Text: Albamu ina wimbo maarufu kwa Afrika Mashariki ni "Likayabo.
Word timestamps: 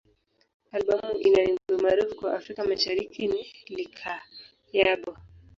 Albamu 0.71 1.17
ina 1.19 1.39
wimbo 1.41 1.77
maarufu 1.83 2.15
kwa 2.15 2.33
Afrika 2.37 2.63
Mashariki 2.65 3.27
ni 3.27 3.45
"Likayabo. 3.67 5.17